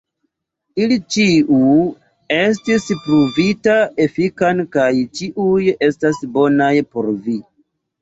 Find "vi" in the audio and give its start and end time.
7.25-7.43